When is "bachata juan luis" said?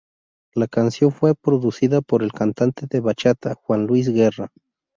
3.01-4.09